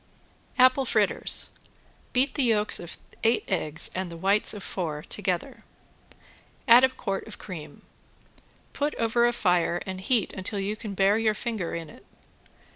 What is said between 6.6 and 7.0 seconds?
Add a